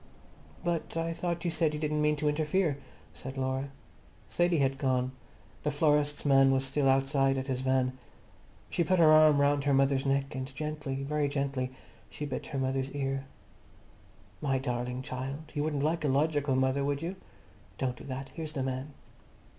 [0.63, 2.79] "But I thought you said you didn't mean to interfere,"
[3.13, 3.69] said Laura.
[4.27, 5.11] Sadie had gone.
[5.61, 7.95] The florist's man was still outside at his van.
[8.71, 11.69] She put her arm round her mother's neck and gently, very gently,
[12.09, 13.25] she bit her mother's ear.
[14.41, 17.15] "My darling child, you wouldn't like a logical mother, would you?
[17.77, 18.29] Don't do that.
[18.29, 18.95] Here's the man."